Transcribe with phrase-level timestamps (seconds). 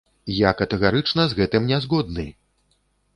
[0.35, 2.25] Я катэгарычна з гэтым не згодны.